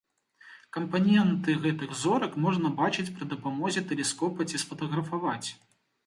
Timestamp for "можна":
2.45-2.71